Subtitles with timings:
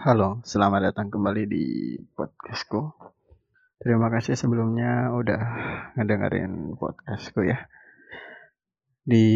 [0.00, 2.88] Halo, selamat datang kembali di podcastku.
[3.76, 5.42] Terima kasih sebelumnya udah
[5.92, 7.68] ngedengerin podcastku ya.
[9.04, 9.28] Di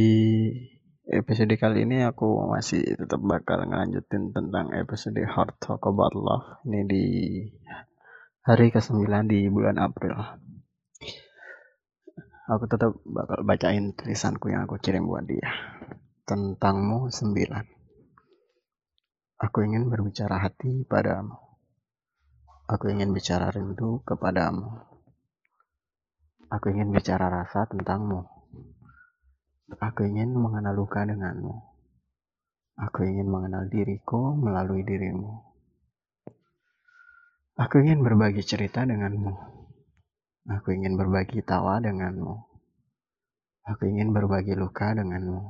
[1.04, 6.65] episode kali ini aku masih tetap bakal ngelanjutin tentang episode Hard Talk About Love.
[6.65, 7.05] Ini di
[8.49, 10.17] hari ke-9 di bulan April.
[12.49, 15.53] Aku tetap bakal bacain tulisanku yang aku kirim buat dia.
[16.25, 17.84] Tentangmu 9.
[19.45, 21.36] Aku ingin berbicara hati padamu.
[22.64, 24.72] Aku ingin bicara rindu kepadamu.
[26.48, 28.25] Aku ingin bicara rasa tentangmu.
[29.85, 31.61] Aku ingin mengenal luka denganmu.
[32.88, 35.28] Aku ingin mengenal diriku melalui dirimu.
[37.61, 39.28] Aku ingin berbagi cerita denganmu.
[40.56, 42.33] Aku ingin berbagi tawa denganmu.
[43.69, 45.41] Aku ingin berbagi luka denganmu.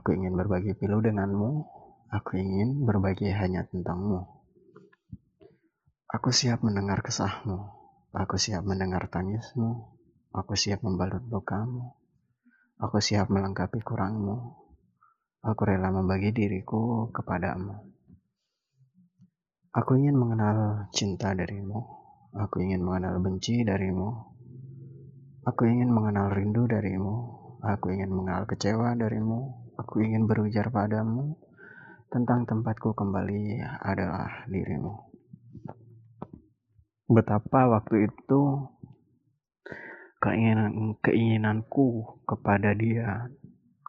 [0.00, 4.22] Aku ingin berbagi pilu denganmu Aku ingin berbagi hanya tentangmu.
[6.06, 7.66] Aku siap mendengar kesahmu.
[8.14, 9.90] Aku siap mendengar tangismu.
[10.30, 11.98] Aku siap membalut lukamu.
[12.78, 14.38] Aku siap melengkapi kurangmu.
[15.42, 17.74] Aku rela membagi diriku kepadamu.
[19.74, 21.82] Aku ingin mengenal cinta darimu.
[22.38, 24.14] Aku ingin mengenal benci darimu.
[25.42, 27.34] Aku ingin mengenal rindu darimu.
[27.66, 29.74] Aku ingin mengenal kecewa darimu.
[29.74, 31.34] Aku ingin berujar padamu
[32.16, 34.88] tentang tempatku kembali adalah dirimu.
[37.12, 38.40] Betapa waktu itu
[40.24, 43.28] keinginan keinginanku kepada dia,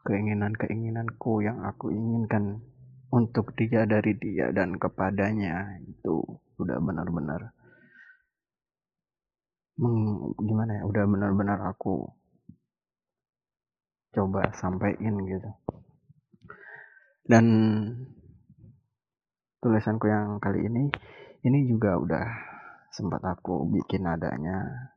[0.03, 2.59] keinginan keinginanku yang aku inginkan
[3.15, 6.19] untuk dia dari dia dan kepadanya itu
[6.59, 7.55] udah benar-benar
[10.43, 12.11] gimana ya udah benar-benar aku
[14.11, 15.51] coba sampaikan gitu
[17.29, 17.45] dan
[19.61, 20.89] tulisanku yang kali ini
[21.45, 22.27] ini juga udah
[22.93, 24.89] sempat aku bikin adanya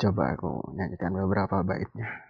[0.00, 2.29] coba aku nyanyikan beberapa baitnya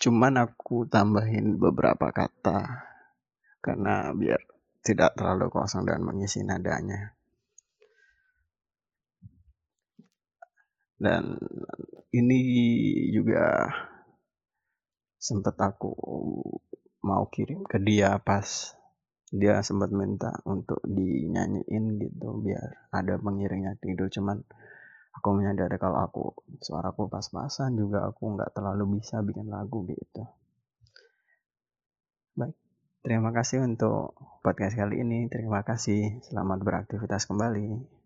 [0.00, 2.88] cuman aku tambahin beberapa kata
[3.60, 4.40] karena biar
[4.80, 7.12] tidak terlalu kosong dan mengisi nadanya.
[11.00, 11.36] Dan
[12.12, 12.40] ini
[13.12, 13.68] juga
[15.20, 15.92] sempat aku
[17.04, 18.76] mau kirim ke dia pas
[19.30, 24.08] dia sempat minta untuk dinyanyiin gitu biar ada pengiringnya tidur.
[24.12, 24.44] Cuman
[25.14, 26.22] aku menyadari kalau aku
[26.62, 30.22] suaraku pas-pasan juga aku nggak terlalu bisa bikin lagu gitu.
[32.38, 32.56] Baik
[33.00, 34.12] terima kasih untuk
[34.44, 35.26] podcast kali ini.
[35.32, 36.20] Terima kasih.
[36.20, 37.99] Selamat beraktivitas kembali